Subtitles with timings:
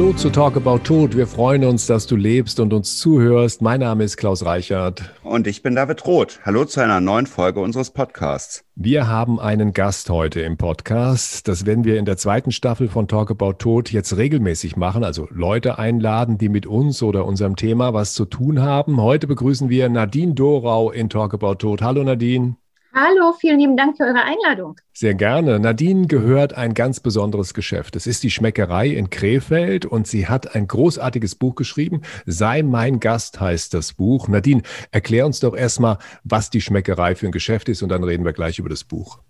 [0.00, 1.14] Hallo zu Talk About Tod.
[1.14, 3.60] Wir freuen uns, dass du lebst und uns zuhörst.
[3.60, 5.14] Mein Name ist Klaus Reichert.
[5.22, 6.40] Und ich bin David Roth.
[6.42, 8.64] Hallo zu einer neuen Folge unseres Podcasts.
[8.74, 11.46] Wir haben einen Gast heute im Podcast.
[11.48, 15.04] Das werden wir in der zweiten Staffel von Talk About Tod jetzt regelmäßig machen.
[15.04, 19.02] Also Leute einladen, die mit uns oder unserem Thema was zu tun haben.
[19.02, 21.82] Heute begrüßen wir Nadine Dorau in Talk About Tod.
[21.82, 22.56] Hallo Nadine.
[22.92, 24.74] Hallo, vielen lieben Dank für eure Einladung.
[24.92, 25.60] Sehr gerne.
[25.60, 27.94] Nadine gehört ein ganz besonderes Geschäft.
[27.94, 32.02] Es ist die Schmeckerei in Krefeld und sie hat ein großartiges Buch geschrieben.
[32.26, 34.26] Sei mein Gast heißt das Buch.
[34.26, 38.24] Nadine, erklär uns doch erstmal, was die Schmeckerei für ein Geschäft ist und dann reden
[38.24, 39.20] wir gleich über das Buch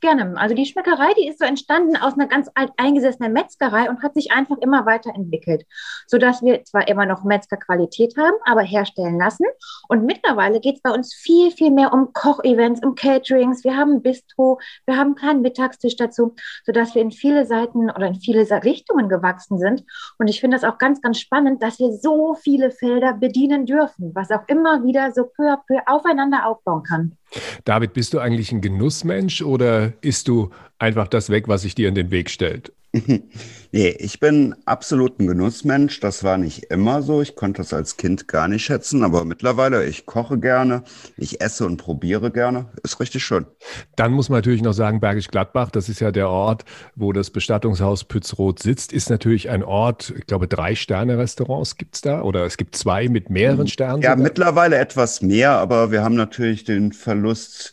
[0.00, 0.34] gerne.
[0.36, 4.14] Also die Schmeckerei, die ist so entstanden aus einer ganz alt eingesessenen Metzgerei und hat
[4.14, 5.66] sich einfach immer weiterentwickelt,
[6.06, 9.46] sodass wir zwar immer noch Metzgerqualität haben, aber herstellen lassen.
[9.88, 13.64] Und mittlerweile geht es bei uns viel, viel mehr um Kochevents, um Caterings.
[13.64, 17.90] Wir haben ein Bistro, wir haben einen kleinen Mittagstisch dazu, sodass wir in viele Seiten
[17.90, 19.84] oder in viele Richtungen gewachsen sind.
[20.18, 24.14] Und ich finde das auch ganz, ganz spannend, dass wir so viele Felder bedienen dürfen,
[24.14, 27.16] was auch immer wieder so peu à peu aufeinander aufbauen kann.
[27.64, 31.88] David, bist du eigentlich ein Genussmensch oder isst du einfach das weg, was sich dir
[31.88, 32.72] in den Weg stellt?
[33.72, 36.00] nee, ich bin absolut ein Genussmensch.
[36.00, 37.22] Das war nicht immer so.
[37.22, 40.82] Ich konnte das als Kind gar nicht schätzen, aber mittlerweile, ich koche gerne,
[41.16, 42.66] ich esse und probiere gerne.
[42.82, 43.46] Ist richtig schön.
[43.94, 46.64] Dann muss man natürlich noch sagen, Bergisch Gladbach, das ist ja der Ort,
[46.96, 52.00] wo das Bestattungshaus Pützroth sitzt, ist natürlich ein Ort, ich glaube, drei Sterne-Restaurants gibt es
[52.00, 54.02] da oder es gibt zwei mit mehreren Sternen.
[54.02, 54.24] Ja, sogar.
[54.24, 57.72] mittlerweile etwas mehr, aber wir haben natürlich den Verlust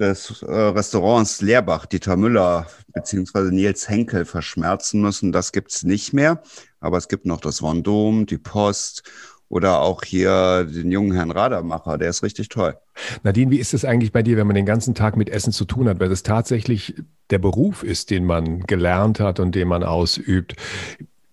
[0.00, 3.50] des äh, Restaurants Leerbach, Dieter Müller bzw.
[3.50, 5.30] Nils Henkel verschmerzen müssen.
[5.30, 6.42] Das gibt es nicht mehr.
[6.80, 9.02] Aber es gibt noch das Vendôme, die Post
[9.50, 12.76] oder auch hier den jungen Herrn Radermacher, der ist richtig toll.
[13.24, 15.64] Nadine, wie ist es eigentlich bei dir, wenn man den ganzen Tag mit Essen zu
[15.64, 16.94] tun hat, weil das tatsächlich
[17.30, 20.54] der Beruf ist, den man gelernt hat und den man ausübt?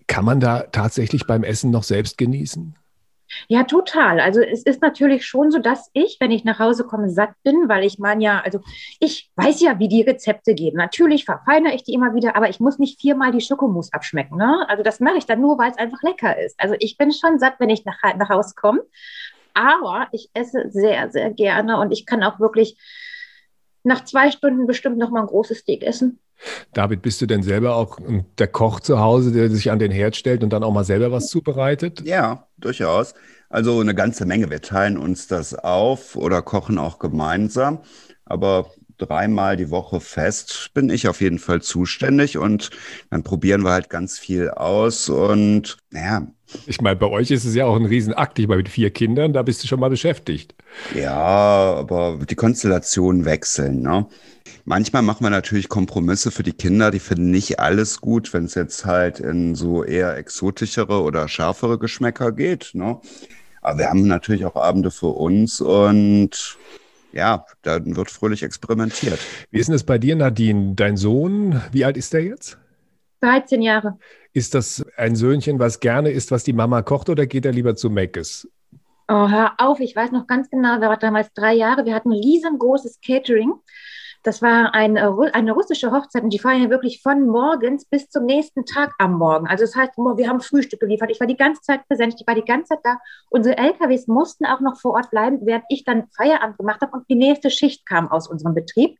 [0.08, 2.74] Kann man da tatsächlich beim Essen noch selbst genießen?
[3.48, 4.20] Ja, total.
[4.20, 7.68] Also es ist natürlich schon so, dass ich, wenn ich nach Hause komme, satt bin,
[7.68, 8.60] weil ich meine ja, also
[9.00, 10.76] ich weiß ja, wie die Rezepte gehen.
[10.76, 14.36] Natürlich verfeinere ich die immer wieder, aber ich muss nicht viermal die Schokomus abschmecken.
[14.36, 14.66] Ne?
[14.68, 16.58] Also das mache ich dann nur, weil es einfach lecker ist.
[16.60, 18.82] Also ich bin schon satt, wenn ich nach, nach Hause komme.
[19.54, 22.76] Aber ich esse sehr, sehr gerne und ich kann auch wirklich
[23.82, 26.20] nach zwei Stunden bestimmt noch mal ein großes Steak essen.
[26.72, 27.98] David, bist du denn selber auch
[28.38, 31.10] der Koch zu Hause, der sich an den Herd stellt und dann auch mal selber
[31.10, 32.02] was zubereitet?
[32.04, 33.14] Ja, durchaus.
[33.48, 34.50] Also eine ganze Menge.
[34.50, 37.80] Wir teilen uns das auf oder kochen auch gemeinsam.
[38.24, 42.70] Aber dreimal die Woche fest bin ich auf jeden Fall zuständig und
[43.10, 46.26] dann probieren wir halt ganz viel aus und naja.
[46.66, 48.38] Ich meine, bei euch ist es ja auch ein Riesenakt.
[48.38, 50.54] Ich meine, mit vier Kindern, da bist du schon mal beschäftigt.
[50.94, 54.06] Ja, aber die Konstellationen wechseln, ne?
[54.64, 58.54] Manchmal machen wir natürlich Kompromisse für die Kinder, die finden nicht alles gut, wenn es
[58.54, 62.70] jetzt halt in so eher exotischere oder schärfere Geschmäcker geht.
[62.74, 63.00] Ne?
[63.62, 66.58] Aber wir haben natürlich auch Abende für uns und
[67.12, 69.18] ja, dann wird fröhlich experimentiert.
[69.50, 70.74] Wie ist denn das bei dir, Nadine?
[70.74, 72.58] Dein Sohn, wie alt ist der jetzt?
[73.20, 73.98] 13 Jahre.
[74.32, 77.76] Ist das ein Söhnchen, was gerne isst, was die Mama kocht, oder geht er lieber
[77.76, 78.48] zu Meckes?
[79.08, 82.10] Oh, hör auf, ich weiß noch ganz genau, wir waren damals drei Jahre, wir hatten
[82.10, 83.54] ein riesengroßes Catering
[84.22, 88.24] das war eine, eine russische Hochzeit und die feiern ja wirklich von morgens bis zum
[88.24, 89.46] nächsten Tag am Morgen.
[89.46, 91.10] Also das heißt, wir haben Frühstück geliefert.
[91.10, 92.98] Ich war die ganze Zeit präsent, ich war die ganze Zeit da.
[93.30, 97.08] Unsere LKWs mussten auch noch vor Ort bleiben, während ich dann Feierabend gemacht habe und
[97.08, 98.98] die nächste Schicht kam aus unserem Betrieb.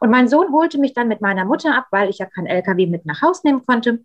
[0.00, 2.86] Und mein Sohn holte mich dann mit meiner Mutter ab, weil ich ja kein LKW
[2.86, 4.00] mit nach Haus nehmen konnte.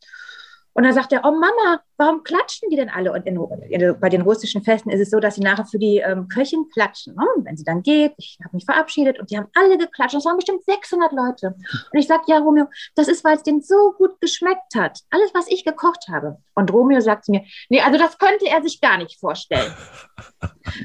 [0.77, 3.13] Und dann sagt er, oh Mama, warum klatschen die denn alle?
[3.13, 3.39] Und in,
[3.69, 6.67] in, bei den russischen Festen ist es so, dass sie nachher für die ähm, Köchin
[6.73, 7.15] klatschen.
[7.15, 7.25] Ne?
[7.37, 10.15] Wenn sie dann geht, ich habe mich verabschiedet und die haben alle geklatscht.
[10.15, 11.55] Das waren bestimmt 600 Leute.
[11.93, 14.99] Und ich sage, ja, Romeo, das ist, weil es denen so gut geschmeckt hat.
[15.11, 16.39] Alles, was ich gekocht habe.
[16.55, 19.73] Und Romeo sagt zu mir, nee, also das könnte er sich gar nicht vorstellen.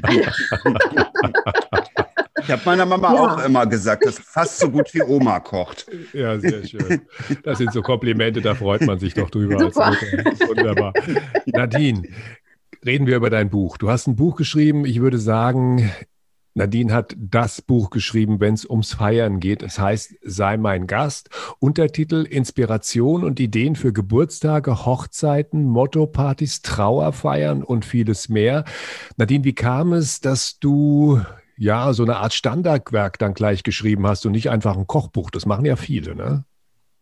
[0.04, 0.20] also,
[2.42, 3.20] Ich habe meiner Mama ja.
[3.20, 5.86] auch immer gesagt, dass fast so gut wie Oma kocht.
[6.12, 7.02] Ja, sehr schön.
[7.42, 9.58] Das sind so Komplimente, da freut man sich doch drüber.
[9.58, 9.96] Super.
[10.48, 10.92] Wunderbar.
[11.46, 12.02] Nadine,
[12.84, 13.76] reden wir über dein Buch.
[13.76, 15.90] Du hast ein Buch geschrieben, ich würde sagen,
[16.54, 19.62] Nadine hat das Buch geschrieben, wenn es ums Feiern geht.
[19.62, 21.30] Es heißt Sei mein Gast.
[21.60, 28.64] Untertitel Inspiration und Ideen für Geburtstage, Hochzeiten, Motto-Partys, Trauerfeiern und vieles mehr.
[29.16, 31.20] Nadine, wie kam es, dass du
[31.60, 35.30] ja, so eine Art Standardwerk dann gleich geschrieben hast und nicht einfach ein Kochbuch.
[35.30, 36.44] Das machen ja viele, ne?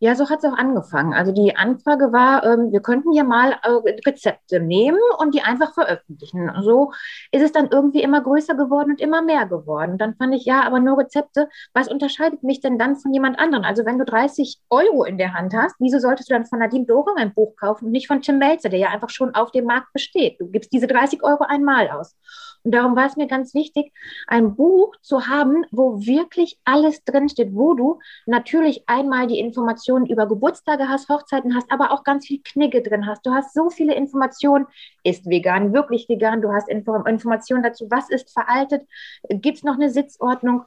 [0.00, 1.12] Ja, so hat es auch angefangen.
[1.12, 3.70] Also die Anfrage war, ähm, wir könnten hier mal äh,
[4.06, 6.50] Rezepte nehmen und die einfach veröffentlichen.
[6.62, 6.92] So
[7.30, 9.96] ist es dann irgendwie immer größer geworden und immer mehr geworden.
[9.96, 13.64] Dann fand ich, ja, aber nur Rezepte, was unterscheidet mich denn dann von jemand anderem?
[13.64, 16.86] Also wenn du 30 Euro in der Hand hast, wieso solltest du dann von Nadine
[16.86, 19.64] Doring ein Buch kaufen und nicht von Tim Melzer, der ja einfach schon auf dem
[19.66, 20.40] Markt besteht?
[20.40, 22.16] Du gibst diese 30 Euro einmal aus.
[22.64, 23.92] Und darum war es mir ganz wichtig,
[24.26, 30.26] ein Buch zu haben, wo wirklich alles drinsteht, wo du natürlich einmal die Informationen über
[30.26, 33.24] Geburtstage hast, Hochzeiten hast, aber auch ganz viel Knigge drin hast.
[33.24, 34.66] Du hast so viele Informationen,
[35.04, 38.86] ist vegan, wirklich vegan, du hast Info Informationen dazu, was ist veraltet,
[39.28, 40.64] gibt es noch eine Sitzordnung,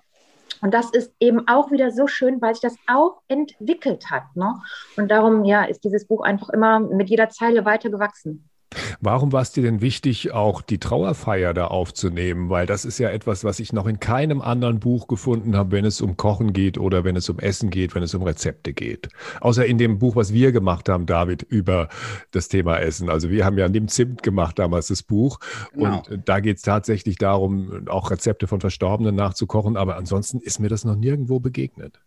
[0.62, 4.36] und das ist eben auch wieder so schön, weil sich das auch entwickelt hat.
[4.36, 4.62] Ne?
[4.96, 8.51] Und darum ja, ist dieses Buch einfach immer mit jeder Zeile weiter gewachsen.
[9.02, 12.50] Warum war es dir denn wichtig, auch die Trauerfeier da aufzunehmen?
[12.50, 15.86] Weil das ist ja etwas, was ich noch in keinem anderen Buch gefunden habe, wenn
[15.86, 19.10] es um Kochen geht oder wenn es um Essen geht, wenn es um Rezepte geht.
[19.42, 21.90] Außer in dem Buch, was wir gemacht haben, David, über
[22.32, 23.10] das Thema Essen.
[23.10, 25.40] Also wir haben ja an dem Zimt gemacht damals das Buch.
[25.74, 26.04] Genau.
[26.10, 29.76] Und da geht es tatsächlich darum, auch Rezepte von Verstorbenen nachzukochen.
[29.76, 32.00] Aber ansonsten ist mir das noch nirgendwo begegnet.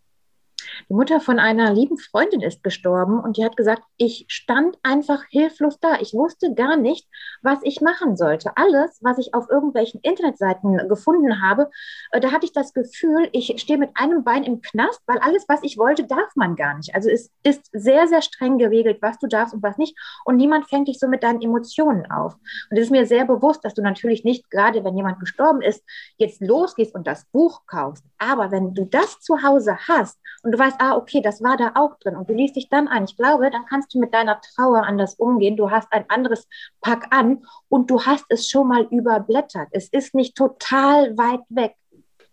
[0.89, 5.23] Die Mutter von einer lieben Freundin ist gestorben und die hat gesagt, ich stand einfach
[5.29, 5.99] hilflos da.
[5.99, 7.07] Ich wusste gar nicht,
[7.41, 8.51] was ich machen sollte.
[8.55, 11.69] Alles, was ich auf irgendwelchen Internetseiten gefunden habe,
[12.11, 15.45] äh, da hatte ich das Gefühl, ich stehe mit einem Bein im Knast, weil alles,
[15.47, 16.93] was ich wollte, darf man gar nicht.
[16.95, 19.97] Also es ist sehr, sehr streng geregelt, was du darfst und was nicht.
[20.25, 22.35] Und niemand fängt dich so mit deinen Emotionen auf.
[22.69, 25.83] Und es ist mir sehr bewusst, dass du natürlich nicht, gerade wenn jemand gestorben ist,
[26.17, 28.03] jetzt losgehst und das Buch kaufst.
[28.17, 31.71] Aber wenn du das zu Hause hast und du weißt, ah, okay, das war da
[31.75, 34.39] auch drin und du liest dich dann ein, ich glaube, dann kannst du mit deiner
[34.41, 35.57] Trauer anders umgehen.
[35.57, 36.47] Du hast ein anderes
[36.81, 39.67] Pack an und du hast es schon mal überblättert.
[39.71, 41.75] Es ist nicht total weit weg.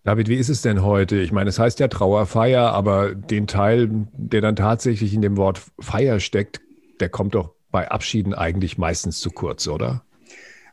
[0.05, 1.19] David, wie ist es denn heute?
[1.19, 5.61] Ich meine, es heißt ja Trauerfeier, aber den Teil, der dann tatsächlich in dem Wort
[5.79, 6.61] Feier steckt,
[6.99, 10.05] der kommt doch bei Abschieden eigentlich meistens zu kurz, oder?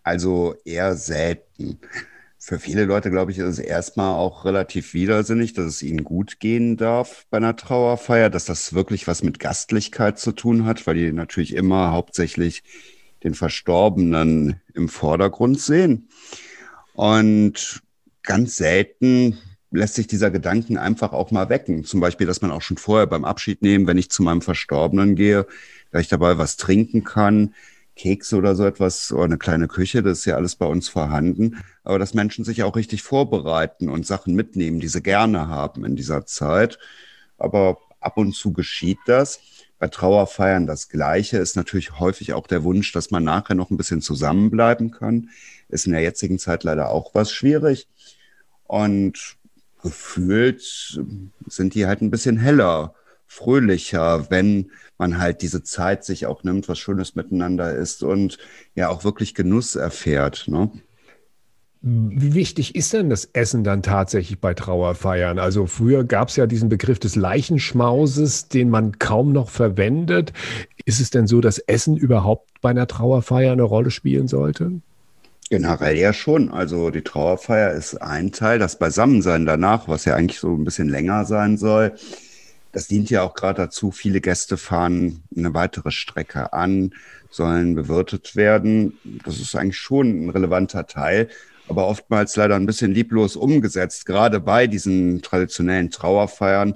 [0.04, 1.80] Also eher selten.
[2.42, 6.40] Für viele Leute, glaube ich, ist es erstmal auch relativ widersinnig, dass es ihnen gut
[6.40, 10.96] gehen darf bei einer Trauerfeier, dass das wirklich was mit Gastlichkeit zu tun hat, weil
[10.96, 12.64] die natürlich immer hauptsächlich
[13.26, 16.08] den Verstorbenen im Vordergrund sehen.
[16.94, 17.82] Und
[18.24, 19.38] ganz selten
[19.72, 21.84] lässt sich dieser Gedanken einfach auch mal wecken.
[21.84, 25.16] Zum Beispiel, dass man auch schon vorher beim Abschied nehmen, wenn ich zu meinem Verstorbenen
[25.16, 25.46] gehe,
[25.92, 27.54] da ich dabei was trinken kann,
[28.00, 31.58] Kekse oder so etwas oder eine kleine Küche, das ist ja alles bei uns vorhanden.
[31.84, 35.98] Aber dass Menschen sich auch richtig vorbereiten und Sachen mitnehmen, die sie gerne haben in
[35.98, 36.80] dieser Zeit.
[37.38, 39.42] Aber ab und zu geschieht das.
[39.80, 43.78] Bei Trauerfeiern das Gleiche ist natürlich häufig auch der Wunsch, dass man nachher noch ein
[43.78, 45.30] bisschen zusammenbleiben kann.
[45.68, 47.90] Ist in der jetzigen Zeit leider auch was schwierig.
[48.64, 49.36] Und
[49.84, 50.62] gefühlt
[51.48, 52.94] sind die halt ein bisschen heller
[53.30, 58.40] fröhlicher, wenn man halt diese Zeit sich auch nimmt, was Schönes miteinander ist und
[58.76, 60.48] ja auch wirklich Genuss erfährt.
[60.48, 60.72] Ne?
[61.82, 65.38] Wie wichtig ist denn das Essen dann tatsächlich bei Trauerfeiern?
[65.38, 70.34] Also früher gab es ja diesen Begriff des Leichenschmauses, den man kaum noch verwendet.
[70.84, 74.82] Ist es denn so, dass Essen überhaupt bei einer Trauerfeier eine Rolle spielen sollte?
[75.52, 76.50] Generell ja schon.
[76.50, 80.90] Also die Trauerfeier ist ein Teil, das Beisammensein danach, was ja eigentlich so ein bisschen
[80.90, 81.94] länger sein soll,
[82.72, 86.94] das dient ja auch gerade dazu, viele Gäste fahren eine weitere Strecke an,
[87.30, 88.98] sollen bewirtet werden.
[89.26, 91.30] Das ist eigentlich schon ein relevanter Teil,
[91.68, 96.76] aber oftmals leider ein bisschen lieblos umgesetzt, gerade bei diesen traditionellen Trauerfeiern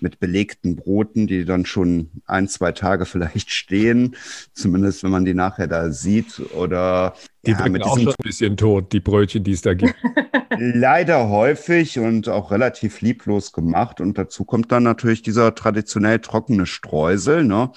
[0.00, 4.16] mit belegten Broten, die dann schon ein, zwei Tage vielleicht stehen,
[4.52, 6.40] zumindest wenn man die nachher da sieht.
[6.54, 7.14] Oder
[7.46, 9.94] die ja, bringen auch schon ein bisschen tot, die Brötchen, die es da gibt.
[10.58, 14.00] Leider häufig und auch relativ lieblos gemacht.
[14.00, 17.44] Und dazu kommt dann natürlich dieser traditionell trockene Streusel.
[17.44, 17.70] Ne?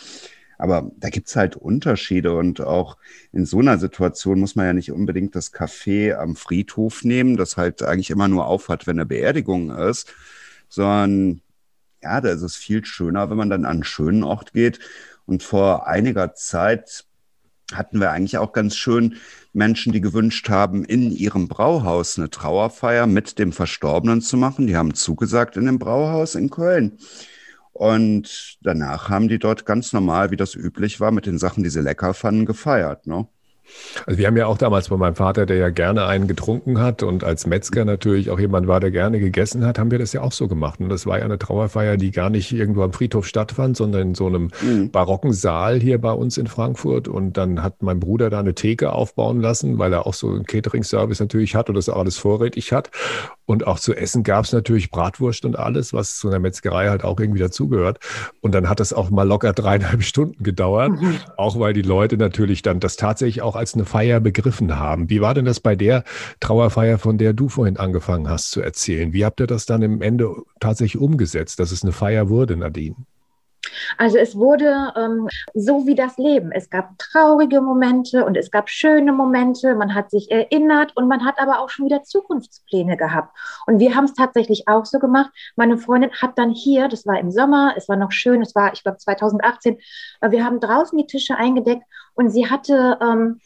[0.60, 2.98] Aber da gibt's halt Unterschiede und auch
[3.32, 7.55] in so einer Situation muss man ja nicht unbedingt das Café am Friedhof nehmen, das
[7.55, 10.13] halt eigentlich immer nur aufhat, wenn eine Beerdigung ist,
[10.67, 11.41] sondern
[12.01, 14.79] da ist es viel schöner, wenn man dann an einen schönen Ort geht.
[15.25, 17.06] Und vor einiger Zeit
[17.74, 19.15] hatten wir eigentlich auch ganz schön
[19.53, 24.68] Menschen, die gewünscht haben, in ihrem Brauhaus eine Trauerfeier mit dem Verstorbenen zu machen.
[24.68, 26.98] Die haben zugesagt in dem Brauhaus in Köln.
[27.72, 31.70] Und danach haben die dort ganz normal, wie das üblich war, mit den Sachen, die
[31.70, 33.08] sie lecker fanden, gefeiert.
[33.08, 33.27] Ne?
[34.06, 37.04] Also wir haben ja auch damals bei meinem Vater, der ja gerne einen getrunken hat
[37.04, 40.22] und als Metzger natürlich auch jemand war, der gerne gegessen hat, haben wir das ja
[40.22, 40.80] auch so gemacht.
[40.80, 44.16] Und das war ja eine Trauerfeier, die gar nicht irgendwo am Friedhof stattfand, sondern in
[44.16, 44.92] so einem mhm.
[44.92, 47.08] barocken Saal hier bei uns in Frankfurt.
[47.08, 50.46] Und dann hat mein Bruder da eine Theke aufbauen lassen, weil er auch so einen
[50.46, 52.92] Catering-Service natürlich hat und das alles vorrätig hat.
[53.50, 57.03] Und auch zu essen gab es natürlich Bratwurst und alles, was zu einer Metzgerei halt
[57.03, 57.98] auch irgendwie dazugehört.
[58.41, 61.15] Und dann hat das auch mal locker dreieinhalb Stunden gedauert, mhm.
[61.36, 65.10] auch weil die Leute natürlich dann das tatsächlich auch als eine Feier begriffen haben.
[65.10, 66.03] Wie war denn das bei der
[66.39, 69.13] Trauerfeier, von der du vorhin angefangen hast zu erzählen?
[69.13, 70.29] Wie habt ihr das dann im Ende
[70.60, 72.98] tatsächlich umgesetzt, dass es eine Feier wurde, Nadine?
[73.98, 76.51] Also es wurde ähm, so wie das Leben.
[76.51, 79.75] Es gab traurige Momente und es gab schöne Momente.
[79.75, 83.36] Man hat sich erinnert und man hat aber auch schon wieder Zukunftspläne gehabt.
[83.65, 85.31] Und wir haben es tatsächlich auch so gemacht.
[85.55, 88.74] Meine Freundin hat dann hier, das war im Sommer, es war noch schön, es war,
[88.74, 89.77] ich glaube, 2018,
[90.21, 91.83] äh, wir haben draußen die Tische eingedeckt
[92.15, 93.39] und sie hatte ähm,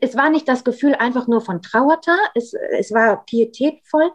[0.00, 4.10] es war nicht das Gefühl einfach nur von Trauerter, es, es war pietätvoll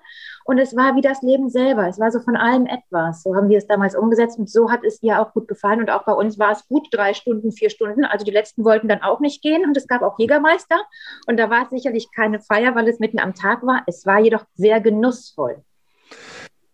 [0.46, 1.88] und es war wie das Leben selber.
[1.88, 3.24] Es war so von allem etwas.
[3.24, 5.90] So haben wir es damals umgesetzt und so hat es ihr auch gut gefallen und
[5.90, 8.06] auch bei uns war es gut drei Stunden, vier Stunden.
[8.06, 10.82] Also die letzten wollten dann auch nicht gehen und es gab auch Jägermeister
[11.28, 13.84] und da war es sicherlich keine Feier, weil es mitten am Tag war.
[13.88, 15.64] Es war jedoch sehr genussvoll.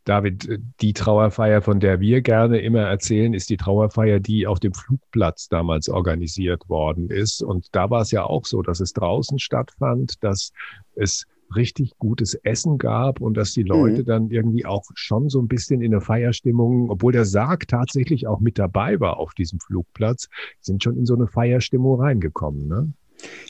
[0.10, 4.74] David, die Trauerfeier, von der wir gerne immer erzählen, ist die Trauerfeier, die auf dem
[4.74, 7.44] Flugplatz damals organisiert worden ist.
[7.44, 10.52] Und da war es ja auch so, dass es draußen stattfand, dass
[10.96, 14.06] es richtig gutes Essen gab und dass die Leute mhm.
[14.06, 18.40] dann irgendwie auch schon so ein bisschen in eine Feierstimmung, obwohl der Sarg tatsächlich auch
[18.40, 20.30] mit dabei war auf diesem Flugplatz,
[20.60, 22.68] sind schon in so eine Feierstimmung reingekommen.
[22.68, 22.94] Ne?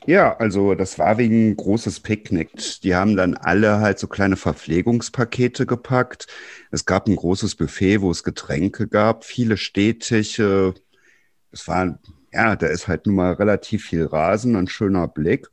[0.05, 2.51] Ja, also das war wegen großes Picknick.
[2.81, 6.27] Die haben dann alle halt so kleine Verpflegungspakete gepackt.
[6.71, 10.73] Es gab ein großes Buffet, wo es Getränke gab, viele Stehtische.
[11.51, 11.99] Es war,
[12.33, 15.49] ja, da ist halt nun mal relativ viel Rasen, ein schöner Blick.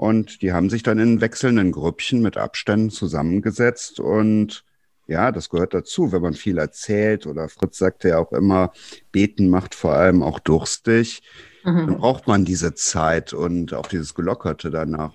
[0.00, 4.64] Und die haben sich dann in wechselnden Grüppchen mit Abständen zusammengesetzt und
[5.06, 8.72] ja, das gehört dazu, wenn man viel erzählt oder Fritz sagte ja auch immer,
[9.12, 11.20] beten macht vor allem auch durstig.
[11.64, 11.76] Mhm.
[11.76, 15.12] Dann braucht man diese Zeit und auch dieses Gelockerte danach.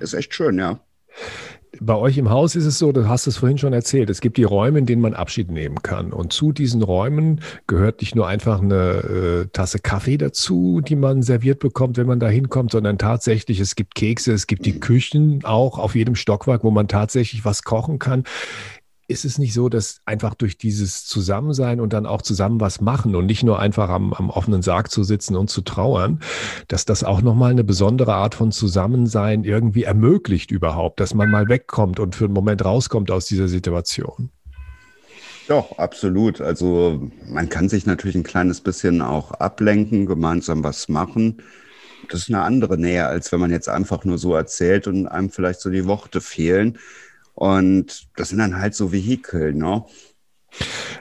[0.00, 0.80] Das ist echt schön, ja.
[1.80, 4.36] Bei euch im Haus ist es so, du hast es vorhin schon erzählt, es gibt
[4.36, 6.12] die Räume, in denen man Abschied nehmen kann.
[6.12, 11.22] Und zu diesen Räumen gehört nicht nur einfach eine äh, Tasse Kaffee dazu, die man
[11.22, 15.44] serviert bekommt, wenn man da hinkommt, sondern tatsächlich, es gibt Kekse, es gibt die Küchen
[15.44, 18.24] auch auf jedem Stockwerk, wo man tatsächlich was kochen kann
[19.08, 23.16] ist es nicht so, dass einfach durch dieses Zusammensein und dann auch zusammen was machen
[23.16, 26.20] und nicht nur einfach am, am offenen Sarg zu sitzen und zu trauern,
[26.68, 31.48] dass das auch nochmal eine besondere Art von Zusammensein irgendwie ermöglicht überhaupt, dass man mal
[31.48, 34.30] wegkommt und für einen Moment rauskommt aus dieser Situation?
[35.48, 36.42] Doch, absolut.
[36.42, 41.42] Also man kann sich natürlich ein kleines bisschen auch ablenken, gemeinsam was machen.
[42.10, 45.30] Das ist eine andere Nähe, als wenn man jetzt einfach nur so erzählt und einem
[45.30, 46.78] vielleicht so die Worte fehlen.
[47.38, 49.84] Und das sind dann halt so Vehikel, ne?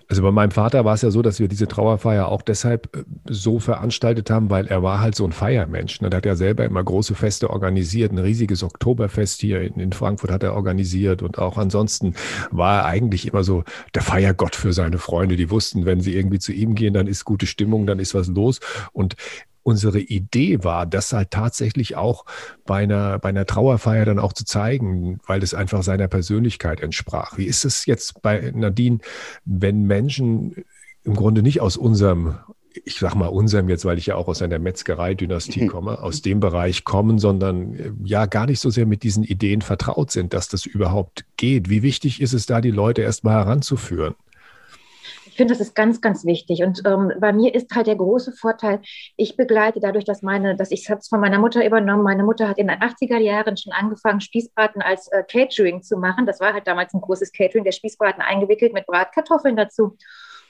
[0.08, 3.03] Also bei meinem Vater war es ja so, dass wir diese Trauerfeier auch deshalb äh,
[3.27, 6.00] so veranstaltet haben, weil er war halt so ein Feiermensch.
[6.01, 6.12] Ne?
[6.12, 8.12] Der hat ja selber immer große Feste organisiert.
[8.12, 12.13] Ein riesiges Oktoberfest hier in, in, Frankfurt hat er organisiert und auch ansonsten
[12.51, 13.63] war er eigentlich immer so
[13.96, 15.38] der Feiergott für seine Freunde.
[15.38, 18.27] Die wussten, wenn sie irgendwie zu ihm gehen, dann ist gute Stimmung, dann ist was
[18.27, 18.60] los.
[18.94, 19.15] Und
[19.68, 22.24] unsere Idee war, das halt tatsächlich auch
[22.66, 27.38] bei einer, bei einer Trauerfeier dann auch zu zeigen, weil es einfach seiner Persönlichkeit entsprach.
[27.38, 29.00] Wie ist es jetzt bei Nadine,
[29.44, 30.64] wenn Menschen
[31.04, 32.38] im Grunde nicht aus unserem
[32.86, 35.68] ich sag mal unserem jetzt, weil ich ja auch aus einer Metzgerei-Dynastie mhm.
[35.68, 39.64] komme, aus dem Bereich kommen, sondern äh, ja gar nicht so sehr mit diesen Ideen
[39.64, 41.72] vertraut sind, dass das überhaupt geht.
[41.72, 44.14] Wie wichtig ist es da, die Leute erstmal heranzuführen?
[45.38, 46.63] Finde, das ist ganz, ganz wichtig.
[46.63, 48.82] Und ähm, bei mir ist halt der große Vorteil,
[49.15, 52.03] ich begleite dadurch, dass meine, dass ich es von meiner Mutter übernommen.
[52.03, 56.25] Meine Mutter hat in den 80er Jahren schon angefangen, Spießbraten als äh, Catering zu machen.
[56.25, 59.96] Das war halt damals ein großes Catering, der Spießbraten eingewickelt mit Bratkartoffeln dazu.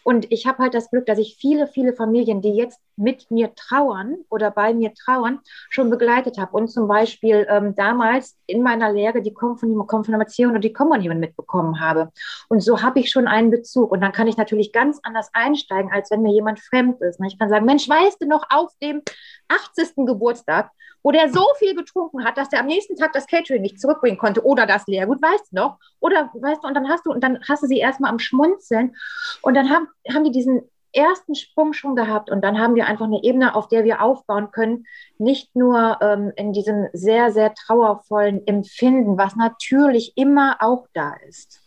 [0.08, 3.54] Und ich habe halt das Glück, dass ich viele, viele Familien, die jetzt mit mir
[3.56, 6.56] trauern oder bei mir trauern, schon begleitet habe.
[6.56, 12.14] Und zum Beispiel ähm, damals in meiner Lehre die Konfirmation und die Kommunion mitbekommen habe.
[12.48, 13.92] Und so habe ich schon einen Bezug.
[13.92, 17.20] Und dann kann ich natürlich ganz anders einsteigen, als wenn mir jemand fremd ist.
[17.28, 19.02] Ich kann sagen, Mensch, weißt du noch, auf dem
[19.50, 20.06] 80.
[20.06, 20.72] Geburtstag
[21.08, 24.18] wo der so viel getrunken hat, dass der am nächsten Tag das Catering nicht zurückbringen
[24.18, 25.80] konnte oder das Leergut, weißt du noch?
[26.02, 28.94] Oder weißt du, und dann hast du, und dann hast du sie erstmal am Schmunzeln
[29.42, 33.06] und dann haben, haben die diesen ersten Sprung schon gehabt und dann haben wir einfach
[33.06, 34.86] eine Ebene, auf der wir aufbauen können,
[35.18, 41.62] nicht nur ähm, in diesem sehr, sehr trauervollen Empfinden, was natürlich immer auch da ist.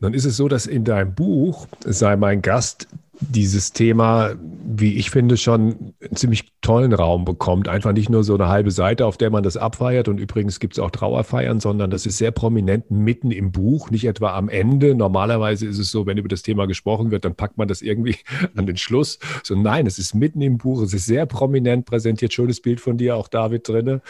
[0.00, 2.88] Dann ist es so, dass in deinem Buch sei mein Gast
[3.20, 4.34] dieses Thema
[4.78, 7.68] wie ich finde, schon einen ziemlich tollen Raum bekommt.
[7.68, 10.08] Einfach nicht nur so eine halbe Seite, auf der man das abfeiert.
[10.08, 14.04] Und übrigens gibt es auch Trauerfeiern, sondern das ist sehr prominent mitten im Buch, nicht
[14.06, 14.94] etwa am Ende.
[14.94, 18.16] Normalerweise ist es so, wenn über das Thema gesprochen wird, dann packt man das irgendwie
[18.56, 19.18] an den Schluss.
[19.42, 22.32] So nein, es ist mitten im Buch, es ist sehr prominent präsentiert.
[22.32, 24.00] Schönes Bild von dir, auch David drinne.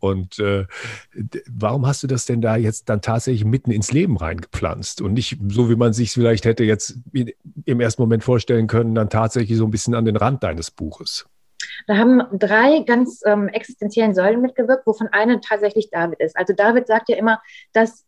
[0.00, 0.66] Und äh,
[1.50, 5.38] warum hast du das denn da jetzt dann tatsächlich mitten ins Leben reingepflanzt und nicht
[5.48, 6.98] so, wie man sich vielleicht hätte jetzt
[7.64, 11.26] im ersten Moment vorstellen können, dann tatsächlich so ein bisschen an den Rand deines Buches?
[11.86, 16.36] Da haben drei ganz ähm, existenziellen Säulen mitgewirkt, wovon eine tatsächlich David ist.
[16.36, 17.40] Also David sagt ja immer,
[17.72, 18.04] dass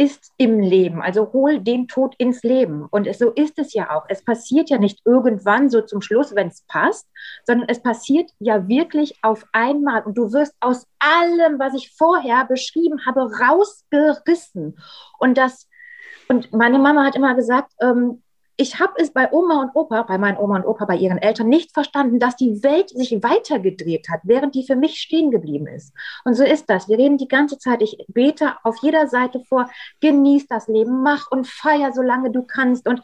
[0.00, 1.02] ist im Leben.
[1.02, 2.86] Also hol den Tod ins Leben.
[2.90, 4.06] Und es, so ist es ja auch.
[4.08, 7.06] Es passiert ja nicht irgendwann so zum Schluss, wenn es passt,
[7.44, 10.02] sondern es passiert ja wirklich auf einmal.
[10.04, 14.78] Und du wirst aus allem, was ich vorher beschrieben habe, rausgerissen.
[15.18, 15.68] Und das,
[16.28, 18.22] und meine Mama hat immer gesagt, ähm,
[18.60, 21.48] ich habe es bei Oma und Opa, bei meinen Oma und Opa, bei ihren Eltern
[21.48, 25.94] nicht verstanden, dass die Welt sich weitergedreht hat, während die für mich stehen geblieben ist.
[26.26, 26.86] Und so ist das.
[26.86, 27.80] Wir reden die ganze Zeit.
[27.80, 32.86] Ich bete auf jeder Seite vor, genieß das Leben, mach und feier, solange du kannst
[32.86, 33.00] und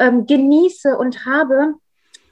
[0.00, 1.74] ähm, genieße und habe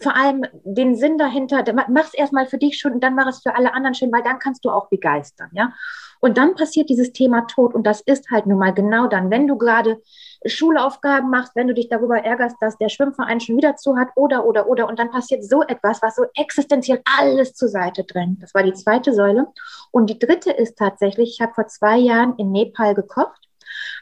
[0.01, 3.43] vor allem den Sinn dahinter, mach es erstmal für dich schön und dann mach es
[3.43, 5.73] für alle anderen schön, weil dann kannst du auch begeistern, ja.
[6.21, 9.47] Und dann passiert dieses Thema Tod und das ist halt nun mal genau dann, wenn
[9.47, 10.01] du gerade
[10.47, 14.47] Schulaufgaben machst, wenn du dich darüber ärgerst, dass der Schwimmverein schon wieder zu hat oder,
[14.47, 14.89] oder, oder.
[14.89, 18.43] Und dann passiert so etwas, was so existenziell alles zur Seite drängt.
[18.43, 19.47] Das war die zweite Säule.
[19.91, 23.49] Und die dritte ist tatsächlich, ich habe vor zwei Jahren in Nepal gekocht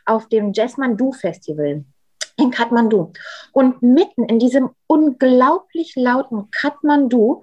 [0.05, 1.85] auf dem Jasmandu Festival
[2.37, 3.13] in Kathmandu.
[3.53, 7.43] Und mitten in diesem unglaublich lauten Kathmandu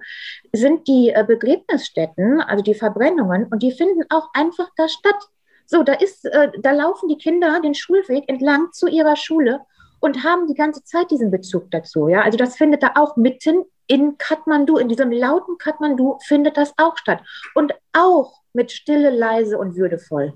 [0.52, 5.28] sind die äh, Begräbnisstätten, also die Verbrennungen, und die finden auch einfach da statt.
[5.70, 9.60] So, da ist, äh, da laufen die Kinder den Schulweg entlang zu ihrer Schule
[10.00, 12.08] und haben die ganze Zeit diesen Bezug dazu.
[12.08, 16.72] Ja, also das findet da auch mitten in Kathmandu, in diesem lauten Kathmandu findet das
[16.76, 17.22] auch statt
[17.54, 20.32] und auch mit Stille, leise und würdevoll.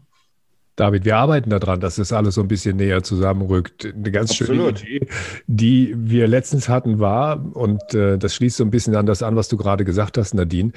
[0.76, 3.87] David, wir arbeiten daran, dass das alles so ein bisschen näher zusammenrückt.
[3.87, 4.81] Eine ganz Absolut.
[4.81, 5.07] schöne Idee,
[5.47, 9.37] die wir letztens hatten, war, und äh, das schließt so ein bisschen an das an,
[9.37, 10.73] was du gerade gesagt hast, Nadine.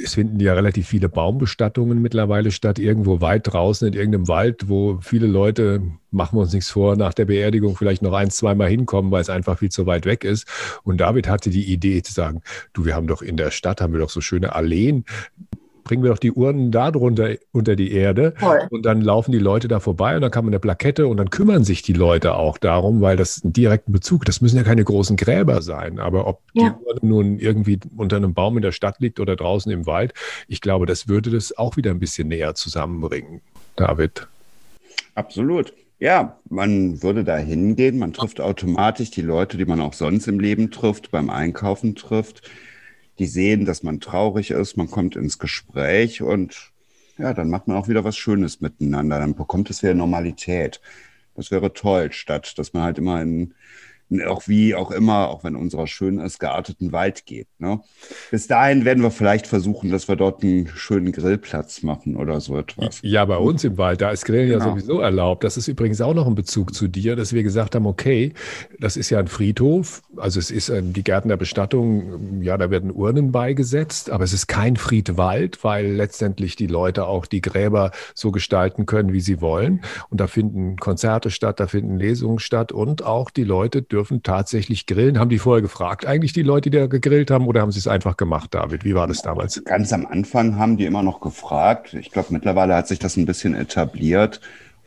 [0.00, 4.98] Es finden ja relativ viele Baumbestattungen mittlerweile statt, irgendwo weit draußen in irgendeinem Wald, wo
[5.00, 9.10] viele Leute, machen wir uns nichts vor, nach der Beerdigung vielleicht noch ein, zweimal hinkommen,
[9.10, 10.46] weil es einfach viel zu weit weg ist.
[10.84, 13.92] Und David hatte die Idee zu sagen, du, wir haben doch in der Stadt, haben
[13.92, 15.04] wir doch so schöne Alleen
[15.84, 18.66] bringen wir doch die Urnen da drunter unter die Erde Toll.
[18.70, 21.30] und dann laufen die Leute da vorbei und dann kann man eine Plakette und dann
[21.30, 24.84] kümmern sich die Leute auch darum, weil das einen direkten Bezug, das müssen ja keine
[24.84, 26.70] großen Gräber sein, aber ob ja.
[26.70, 30.14] die Urne nun irgendwie unter einem Baum in der Stadt liegt oder draußen im Wald,
[30.48, 33.40] ich glaube, das würde das auch wieder ein bisschen näher zusammenbringen,
[33.76, 34.26] David.
[35.14, 35.72] Absolut.
[36.00, 40.40] Ja, man würde da hingehen, man trifft automatisch die Leute, die man auch sonst im
[40.40, 42.42] Leben trifft, beim Einkaufen trifft
[43.18, 46.72] die sehen, dass man traurig ist, man kommt ins Gespräch und
[47.18, 49.20] ja, dann macht man auch wieder was Schönes miteinander.
[49.20, 50.80] Dann bekommt es wieder Normalität.
[51.36, 53.54] Das wäre toll, statt dass man halt immer in
[54.22, 57.48] auch wie auch immer, auch wenn unserer schön ist, gearteten Wald geht.
[57.58, 57.80] Ne?
[58.30, 62.58] Bis dahin werden wir vielleicht versuchen, dass wir dort einen schönen Grillplatz machen oder so
[62.58, 63.00] etwas.
[63.02, 64.64] Ja, bei uns im Wald, da ist Grillen genau.
[64.64, 65.44] ja sowieso erlaubt.
[65.44, 68.32] Das ist übrigens auch noch ein Bezug zu dir, dass wir gesagt haben, okay,
[68.78, 72.90] das ist ja ein Friedhof, also es ist die Gärten der Bestattung, ja, da werden
[72.90, 78.30] Urnen beigesetzt, aber es ist kein Friedwald, weil letztendlich die Leute auch die Gräber so
[78.30, 79.82] gestalten können, wie sie wollen.
[80.10, 84.86] Und da finden Konzerte statt, da finden Lesungen statt und auch die Leute dürfen tatsächlich
[84.86, 85.18] grillen.
[85.18, 87.88] Haben die vorher gefragt, eigentlich die Leute, die da gegrillt haben, oder haben sie es
[87.88, 88.84] einfach gemacht, David?
[88.84, 89.62] Wie war das damals?
[89.64, 91.94] Ganz am Anfang haben die immer noch gefragt.
[91.94, 94.40] Ich glaube, mittlerweile hat sich das ein bisschen etabliert.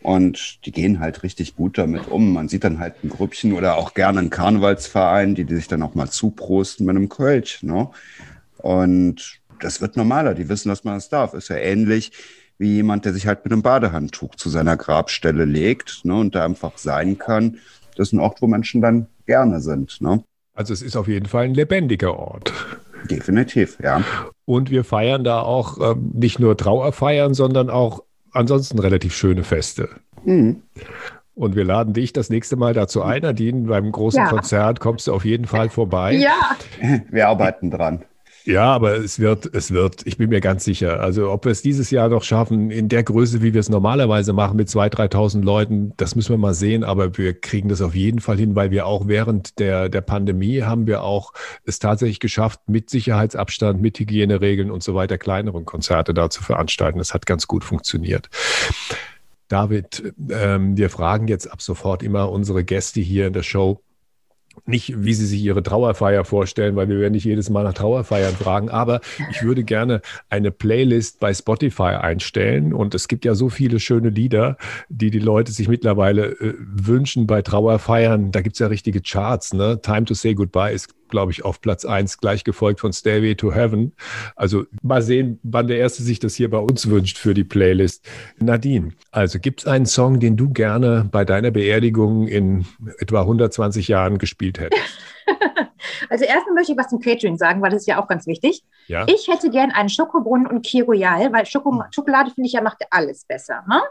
[0.04, 2.34] Und die gehen halt richtig gut damit um.
[2.34, 5.84] Man sieht dann halt ein Grüppchen oder auch gerne einen Karnevalsverein, die, die sich dann
[5.84, 7.64] auch mal zuprosten mit einem Kölsch.
[7.64, 7.90] Ne?
[8.58, 10.34] Und das wird normaler.
[10.34, 11.34] Die wissen, dass man das darf.
[11.34, 12.12] Ist ja ähnlich
[12.58, 16.46] wie jemand, der sich halt mit einem Badehandtuch zu seiner Grabstelle legt ne, und da
[16.46, 17.58] einfach sein kann
[17.98, 20.02] das ist ein Ort, wo Menschen dann gerne sind.
[20.02, 20.24] Ne?
[20.54, 22.54] Also es ist auf jeden Fall ein lebendiger Ort.
[23.10, 24.02] Definitiv, ja.
[24.46, 29.90] Und wir feiern da auch ähm, nicht nur Trauerfeiern, sondern auch ansonsten relativ schöne Feste.
[30.26, 30.64] Mhm.
[31.36, 33.68] Und wir laden dich das nächste Mal dazu ein, Nadine.
[33.68, 34.30] Beim großen ja.
[34.30, 36.14] Konzert kommst du auf jeden Fall vorbei.
[36.14, 36.58] Ja.
[37.12, 38.04] Wir arbeiten dran.
[38.48, 41.02] Ja, aber es wird, es wird, ich bin mir ganz sicher.
[41.02, 44.32] Also ob wir es dieses Jahr noch schaffen, in der Größe, wie wir es normalerweise
[44.32, 46.86] machen, mit 2.000, 3.000 Leuten, das müssen wir mal sehen.
[46.86, 50.62] Aber wir kriegen das auf jeden Fall hin, weil wir auch während der, der Pandemie
[50.62, 51.34] haben wir auch
[51.66, 57.00] es tatsächlich geschafft, mit Sicherheitsabstand, mit Hygieneregeln und so weiter kleineren Konzerte da zu veranstalten.
[57.00, 58.30] Das hat ganz gut funktioniert.
[59.50, 63.82] David, ähm, wir fragen jetzt ab sofort immer unsere Gäste hier in der Show,
[64.68, 68.36] nicht, wie Sie sich Ihre Trauerfeier vorstellen, weil wir werden nicht jedes Mal nach Trauerfeiern
[68.36, 69.02] fragen, aber
[69.32, 74.10] ich würde gerne eine Playlist bei Spotify einstellen und es gibt ja so viele schöne
[74.10, 74.58] Lieder,
[74.90, 78.32] die die Leute sich mittlerweile äh, wünschen bei Trauerfeiern.
[78.32, 79.80] Da gibt es ja richtige Charts, ne?
[79.82, 83.54] Time to Say Goodbye ist glaube ich, auf Platz 1, gleich gefolgt von Stairway to
[83.54, 83.94] Heaven.
[84.36, 88.08] Also mal sehen, wann der Erste sich das hier bei uns wünscht für die Playlist.
[88.40, 92.66] Nadine, also gibt es einen Song, den du gerne bei deiner Beerdigung in
[93.00, 94.84] etwa 120 Jahren gespielt hättest?
[96.10, 98.64] Also erstmal möchte ich was zum Catering sagen, weil das ist ja auch ganz wichtig.
[98.88, 99.06] Ja?
[99.08, 101.84] Ich hätte gern einen Schokobrunnen und Kir Royal, weil Schoko hm.
[101.92, 103.64] Schokolade, finde ich, ja macht alles besser.
[103.68, 103.82] Ne?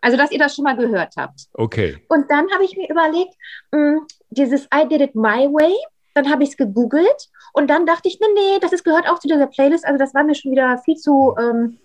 [0.00, 1.46] Also, dass ihr das schon mal gehört habt.
[1.54, 1.98] Okay.
[2.08, 3.34] Und dann habe ich mir überlegt,
[3.72, 5.74] mh, hm, dieses I did it my way,
[6.16, 9.18] dann habe ich es gegoogelt und dann dachte ich, nee, nee, das ist, gehört auch
[9.18, 9.86] zu dieser Playlist.
[9.86, 11.78] Also das war mir schon wieder viel zu, ähm,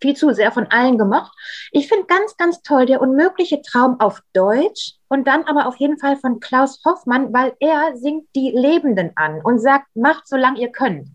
[0.00, 1.32] viel zu sehr von allen gemocht.
[1.72, 5.98] Ich finde ganz, ganz toll der unmögliche Traum auf Deutsch und dann aber auf jeden
[5.98, 10.70] Fall von Klaus Hoffmann, weil er singt die Lebenden an und sagt, macht solange ihr
[10.72, 11.08] könnt.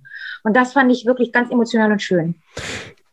[0.43, 2.35] Und das fand ich wirklich ganz emotional und schön.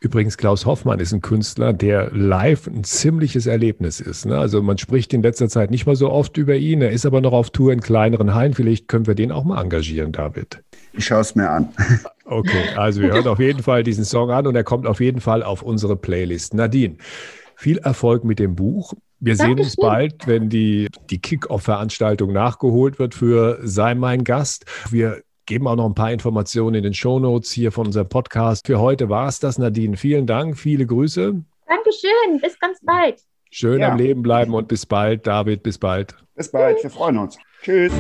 [0.01, 4.27] Übrigens, Klaus Hoffmann ist ein Künstler, der live ein ziemliches Erlebnis ist.
[4.27, 4.39] Ne?
[4.39, 6.83] Also man spricht in letzter Zeit nicht mal so oft über ihn.
[6.83, 8.55] Er ist aber noch auf Tour in kleineren Hallen.
[8.55, 10.63] Vielleicht können wir den auch mal engagieren, David.
[10.93, 11.69] Ich schaue es mir an.
[12.31, 15.23] Okay, also wir hören auf jeden Fall diesen Song an und er kommt auf jeden
[15.23, 16.53] Fall auf unsere Playlist.
[16.53, 16.97] Nadine,
[17.57, 18.93] viel Erfolg mit dem Buch.
[19.19, 24.67] Wir sehen uns bald, wenn die, die Kick-Off-Veranstaltung nachgeholt wird für Sei mein Gast.
[24.91, 28.67] Wir geben auch noch ein paar Informationen in den Shownotes hier von unserem Podcast.
[28.67, 29.97] Für heute war es das, Nadine.
[29.97, 31.35] Vielen Dank, viele Grüße.
[31.67, 33.21] Dankeschön, bis ganz bald.
[33.51, 33.91] Schön ja.
[33.91, 36.15] am Leben bleiben und bis bald, David, bis bald.
[36.37, 37.39] Bis bald, wir freuen uns.
[37.63, 37.93] Tschüss.